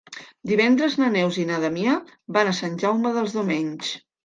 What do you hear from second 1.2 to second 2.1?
i na Damià